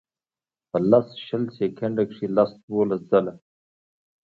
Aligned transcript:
پۀ 0.69 0.77
لس 0.89 1.07
شل 1.25 1.43
سیکنډه 1.57 2.03
کښې 2.09 2.27
لس 2.35 2.51
دولس 2.65 3.01
ځله 3.09 3.33